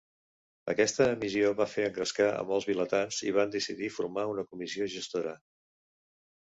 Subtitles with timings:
[0.71, 5.41] Aquesta emissió va fer engrescar a molts vilatans i van decidir formar una comissió gestora.